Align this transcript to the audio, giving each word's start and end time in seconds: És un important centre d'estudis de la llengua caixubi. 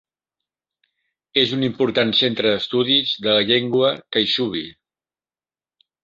És 1.41 1.51
un 1.57 1.65
important 1.67 2.13
centre 2.19 2.53
d'estudis 2.53 3.11
de 3.25 3.35
la 3.35 3.43
llengua 3.51 3.91
caixubi. 4.17 4.63